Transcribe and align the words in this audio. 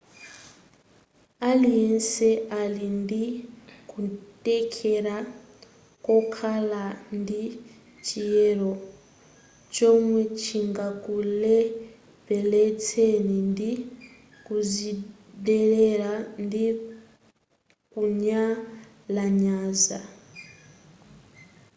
aliyense 1.49 2.29
ali 2.61 2.85
ndikuthekera 3.01 5.15
kokhala 6.05 6.83
ndi 7.17 7.41
chiyero 8.05 8.71
chomwe 9.75 10.21
chingakulepheletseni 10.41 13.37
ndi 13.51 13.71
kuzidelera 14.45 16.11
ndi 16.43 16.63
kunyalanyaza 17.91 19.99